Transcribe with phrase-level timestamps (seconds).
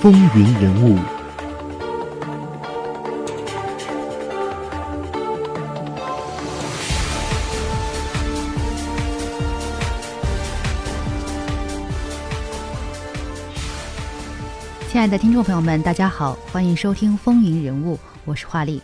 [0.00, 0.98] 风云人物。
[14.88, 18.80] 亲爱的听众朋友们，大家好，欢迎收听《风云人物》，我是华丽。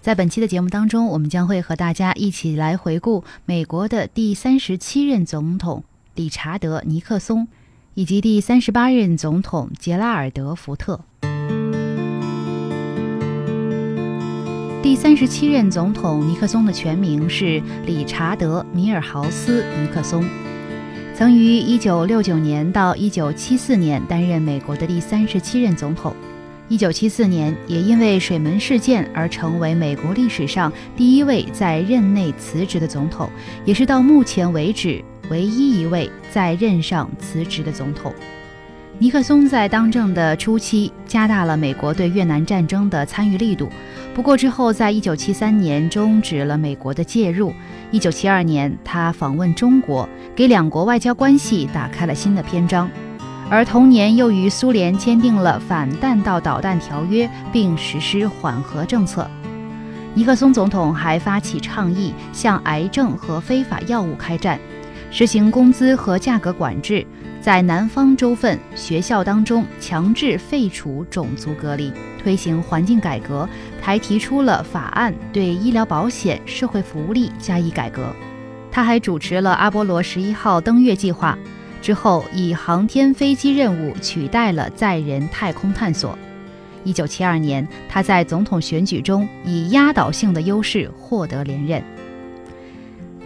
[0.00, 7.46] 在本期的节目当中，我们将会和大家一起来回顾美国的第三十七任总统理查德·尼克松，
[7.94, 11.00] 以及第三十八任总统杰拉尔德·福特。
[14.82, 20.24] 第三十七任总统尼克松的全名是理查德·米尔豪斯·尼克松。
[21.14, 26.16] 曾于1969年到1974年担任美国的第三十七任总统
[26.70, 33.28] ，1974年也因为水门事件而成为美国历史上第一位在任内辞职的总统，
[33.66, 38.12] 也是到目前为止唯一一位在任上辞职的总统。
[38.98, 43.70] 尼克松在当政的初期加大了美国对越南战争的参与力度，
[44.14, 47.54] 不过之后在1973年终止了美国的介入。
[47.92, 50.06] 1972年，他访问中国。
[50.36, 52.90] 给两国外交关系打开了新的篇章，
[53.50, 59.28] 而同年又与苏联签订了反弹道导弹条约，并实施缓和政策。
[60.14, 64.58] 尼克松总统还发起倡议，向癌症和非法药物开战，
[65.14, 67.06] 实行工资和价格管制，
[67.38, 73.46] 在南方州份学校当中强制废除种族隔离，推行环境改革，
[73.78, 78.06] 还提出了法案，对医疗保险、社会福利加以改革。
[78.70, 81.38] 他还主持了阿波罗十一号登月计划，
[81.82, 86.18] 之后以航天飞机任务取代了载人太空探索。
[86.84, 91.84] 一九七二年，他在总统选举中以压倒性的优势获得连任。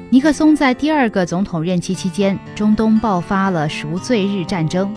[0.08, 4.94] 尼克松在第二个总统任期期间，中东爆发了赎罪日战争，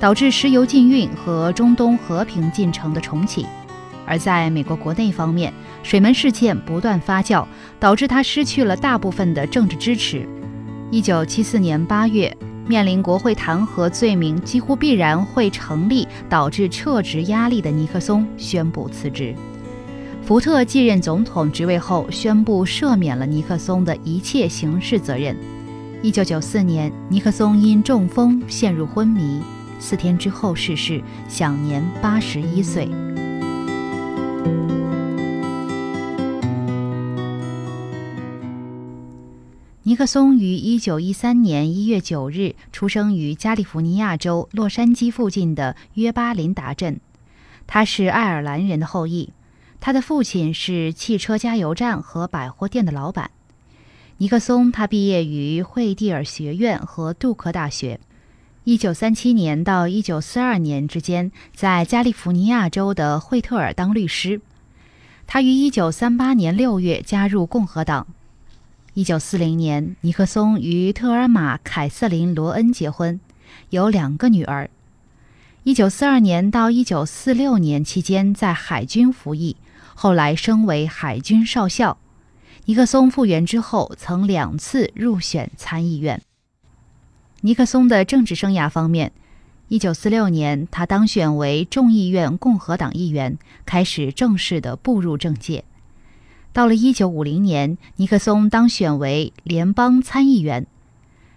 [0.00, 3.46] 导致石油禁运和中东和平进程的重启。
[4.04, 7.46] 而在美国国内方面，水门事件不断发酵，
[7.78, 10.28] 导致他失去了大部分的政治支持。
[10.90, 19.32] 一九七四年八月，面临国会弹劾罪名几乎必然会成立，导致撤职压力的尼克松宣布辞职。
[20.30, 25.36] 福特继任总统职位后，宣布赦免了尼克松的一切刑事责任。
[26.04, 29.42] 一九九四年，尼克松因中风陷入昏迷，
[29.80, 32.88] 四天之后逝世，享年八十一岁。
[39.82, 47.00] 尼克松于一九一三年一月九日出生于加利福尼亚州洛杉矶附近的约巴林达镇，
[47.66, 49.30] 他是爱尔兰人的后裔。
[49.80, 53.30] 他的父亲是汽车加油站和百货店的老板。
[54.18, 57.98] 尼克松他毕业于惠蒂尔学院和杜克大学。
[58.64, 64.42] 一九三七年到一九四二年之间，在加利福尼亚州的惠特尔当律师。
[65.26, 68.06] 他于一九三八年六月加入共和党。
[68.92, 73.18] 一九四零年，尼克松与特尔玛·凯瑟琳·罗恩结婚，
[73.70, 74.68] 有两个女儿。
[75.62, 79.56] 一九四二年到一九四六年期间，在海军服役，
[80.02, 81.98] 后来升为海军少校。
[82.64, 86.22] 尼克松复员之后，曾两次入选参议院。
[87.42, 89.12] 尼克松的政治生涯方面，
[89.68, 95.64] 一九四六年，他当选为众议院共和党议员，开始正式的步入政界。
[96.54, 100.66] 到了一九五零年，尼克松当选为联邦参议员。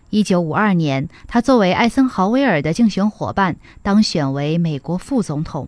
[0.09, 5.67] 一九五二年，他作为艾森豪威尔的竞选伙伴，当选为美国副总统，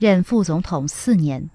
[0.00, 1.48] 任副总统四年。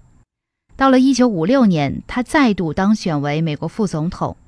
[0.80, 4.38] 到了一九五六年，他再度当选为美国副总统，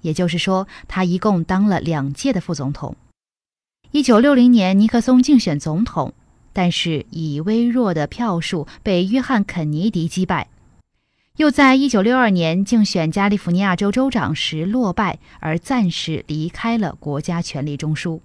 [0.00, 2.96] 也就是说，他一共当了两届的副总统。
[3.92, 6.14] 一九六零年，尼克松竞选总统，
[6.52, 10.48] 但是以微弱的票数被约翰·肯尼迪击败。
[11.36, 18.18] 又在一九六二年竞选加利福尼亚州州长时落败，而暂时离开了国家权力中枢。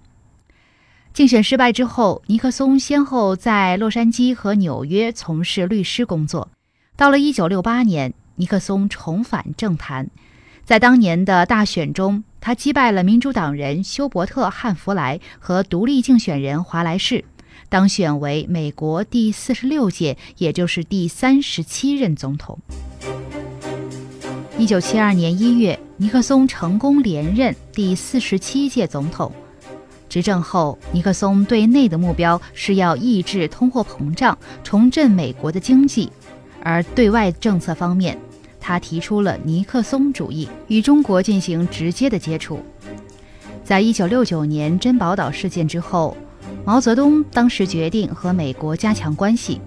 [1.12, 6.48] 竞选失败之后，尼克松先后在洛杉矶和纽约从事律师工作。
[6.96, 10.08] 到了一九六八年，尼克松重返政坛，
[10.64, 17.24] 在当年的大选中，他击败了民主党人休伯特·汉弗莱和独立竞选人华莱士，
[17.68, 22.56] 当选为美国第四十六届，也就是第三十七任总统。
[24.56, 29.32] 一九七二年一月，尼克松成功连任第四十七届总统。
[30.08, 36.08] 执政后，尼克松对内的目标是要抑制通货膨胀，重振美国的经济；
[36.64, 38.18] 而对外政策方面，
[38.58, 42.58] 他提出了尼克松主义，与中国进行直接的接触。
[43.62, 46.16] 在一九六九年珍宝岛事件之后，
[46.64, 49.60] 毛泽东当时决定和美国加强关系，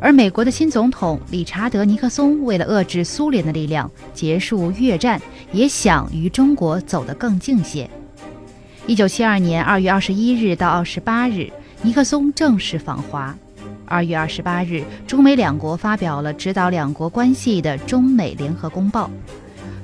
[0.00, 5.20] 而美国的新总统理查德·尼克松为了遏制苏联的力量，结束越战，
[5.52, 7.88] 也想与中国走得更近些。
[8.86, 11.50] 一九七二年二月二十一日到二十八日，
[11.82, 13.36] 尼克松正式访华。
[13.90, 19.10] 二月二十八日，中美两国发表了指导两国关系的中美联合公报，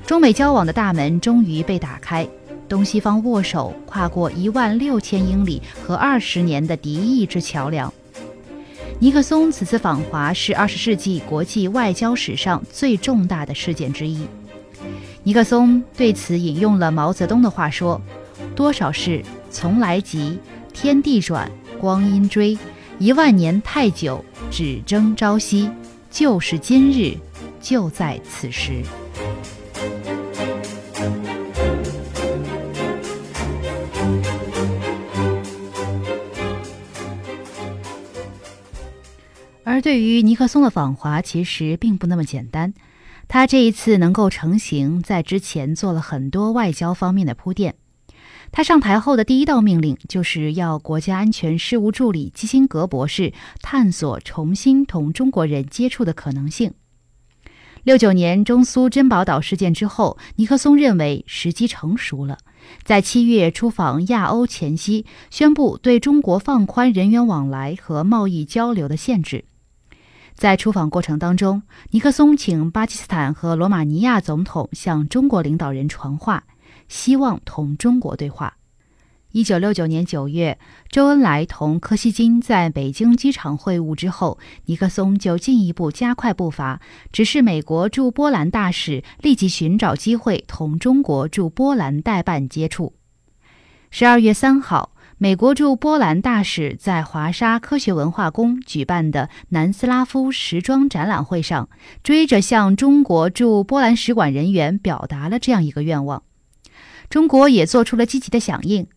[0.05, 2.25] 中美交往的大门终于被打开。
[2.69, 7.93] 东西方握手，跨过一万六千英里和二十年的敌意之桥梁。
[8.97, 14.25] 尼克松此次访华是二十世纪国际外交史上最重大的事件之一。
[15.23, 18.01] 尼克松对此引用了毛泽东的话说
[18.55, 19.21] ：“多少事
[19.51, 20.39] 从来急，
[20.73, 22.57] 天地转，光阴追，
[22.99, 25.69] 一万年太久，只争朝夕。
[26.09, 27.15] 就是今日，
[27.61, 28.81] 就在此时。”
[39.63, 42.73] 而对于尼克松的访华，其实并不那么简单。
[43.27, 47.75] 他这一次能够成行，在之前做了很多外交方面的铺垫。
[48.51, 56.73] 他上台后的第一道命令，就是要国家安全事务助理基辛格博士探索重新同中国人接触的可能性。
[57.83, 62.37] 六九年中苏珍宝岛事件之后，尼克松认为时机成熟了，
[62.83, 69.45] 在七月出访亚欧前夕，宣布对中国放宽人员往来和贸易交流的限制。
[70.35, 76.43] 在出访过程当中，尼克松请巴基斯坦和罗马尼亚总统向中国领导人传话，
[76.87, 78.57] 希望同中国对话。
[79.31, 80.57] 一九六九年九月，
[80.89, 86.81] 周恩来同柯西金在北京机场会晤之后，尼克松就进一步加快步伐，
[87.11, 92.93] 指示美国驻波兰大使立即寻找机会同中国驻波兰代办接触。
[93.91, 94.93] 十二月三号。
[95.19, 101.69] 美国驻波兰大使在华沙科学文化宫举办的南斯拉夫时装展览会上，
[102.03, 106.21] 追着向中国驻波兰使馆人员表达了这样一个愿望。
[107.09, 108.87] 中国也做出了积极的响应，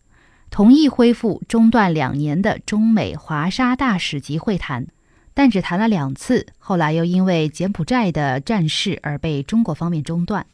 [0.49, 4.87] 同意恢复中断两年的中美华沙大使级会谈，
[5.33, 10.45] 但只谈了两次，后来又因为柬埔寨的战事而被中国方面中断。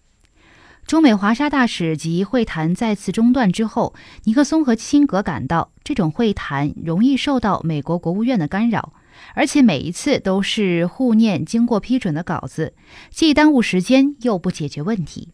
[0.86, 3.94] 中美华沙大使级会谈再次中断之后，
[4.24, 8.94] 尼克松和基辛格感到这种会谈容易受到美国国务院的干扰，
[9.34, 12.74] 而且每一次都是互念经过批准的稿子，
[13.10, 15.34] 既耽误时间又不解决问题。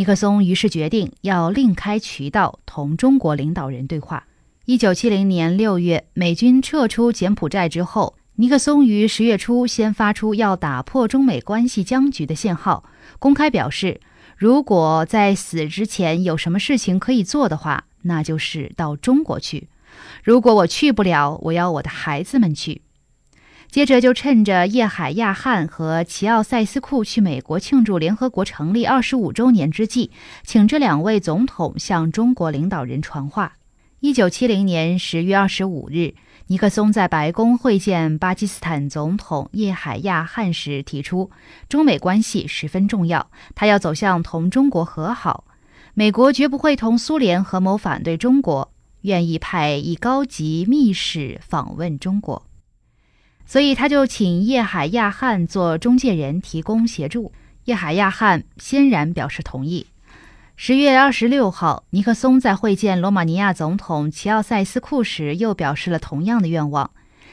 [0.00, 4.24] 尼克松于是决定要另开渠道同中国领导人对话。
[4.64, 12.84] 一九七零年六月，美军撤出柬埔寨之后，尼克松于十月初先发出要打破中美关系僵局的信号，
[13.18, 14.00] 公开表示。
[14.38, 19.68] 如果在死之前有什么事情可以做的话，那就是到中国去。
[20.24, 22.80] 如果我去不了，我要我的孩子们去。
[23.70, 30.10] 接着就趁着叶海亚汗和齐奥塞斯库去美国庆祝联合国成立二十五周年之际，
[30.42, 33.52] 请这两位总统向中国领导人传话。
[34.00, 36.14] 一九七零年十月二十五日。
[36.48, 41.30] 尼克松在白宫会见巴基斯坦总统叶海亚汗时提出，
[41.68, 45.44] 中美关系十分重要，他要走向同中国和好。
[45.94, 48.72] 美国绝不会同苏联合谋反对中国，
[49.02, 52.49] 愿意派一高级密使访问中国。
[53.50, 57.32] 所以他就请叶海亚汗做中介人，提供协助。
[57.64, 59.88] 叶海亚汗欣然表示同意。
[60.54, 66.92] 十月二十六号，尼克松在会见罗马尼亚总统齐奥塞斯库时，又表示了同样的愿望。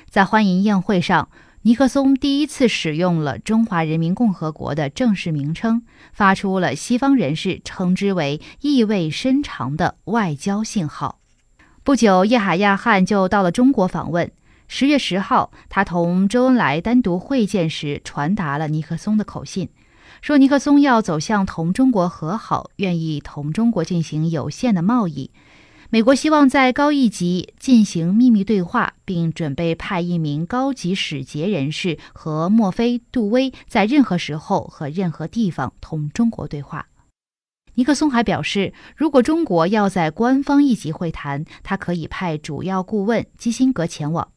[0.09, 1.29] 在欢迎宴会上，
[1.61, 5.83] 尼克松第一次使用了中华人民共和国的正式名称，
[6.13, 11.19] 发出了西方人士称之为意味深长的外交信号。
[11.83, 14.31] 不久，叶海亚汗就到了中国访问。
[14.69, 19.69] 十月十号，他同周恩来单独会见时，传达了尼克松的口信。
[20.21, 25.31] 说尼克松要走向同中国和好，愿意同中国进行有限的贸易。
[25.89, 36.87] 美国希望在高一级进行秘密对话，并准备派一名高级使节人士和墨菲、杜威在任何时候和任何地方同中国对话。
[37.75, 44.27] 尼克松还表示，如果中国要在官方一级会谈，他可以派主要顾问基辛格前往。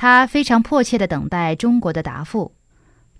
[0.00, 2.52] 他非常迫切地等待中国的答复。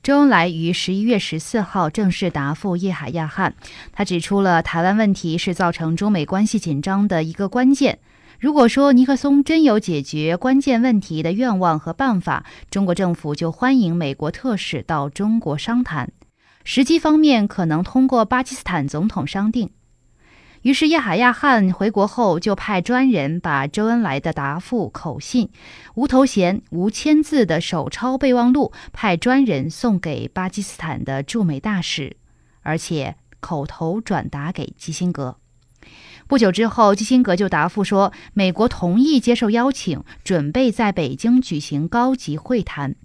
[0.01, 3.53] 周恩来于十一月十四号正式答复叶海亚汗，
[3.93, 7.99] 他指出了台湾问题是造成中美关系紧张的一个关键。
[8.39, 16.13] 如果说尼克松真有解决关键问题的愿望和办法，中国政府就欢迎美国特使到中国商谈。
[16.63, 19.69] 时机方面，可能通过巴基斯坦总统商定。
[20.63, 25.49] 于是叶海亚汗回国后就派专人把周恩来的答复口信、
[25.95, 32.17] 无头衔、无签字的手抄备忘录派专人送给巴基斯坦的驻美大使，
[32.63, 35.37] 而且口头转达给基辛格。
[36.27, 42.97] 不久之后，基辛格就答复说，美国同意接受邀请，准备在北京举行高级会谈，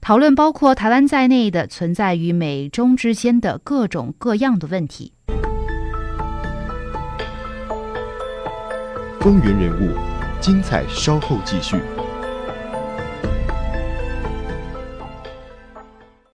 [0.00, 5.12] 讨论包括台湾在内的存在于美中之间的各种各样的问题。
[9.22, 9.96] 风云人物，
[10.40, 11.76] 精彩稍后继续。